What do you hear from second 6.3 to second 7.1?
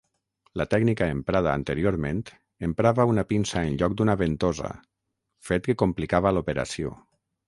l'operació.